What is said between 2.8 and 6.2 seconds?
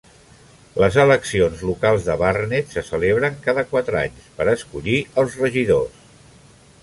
celebren cada quatre anys per escollir els regidors.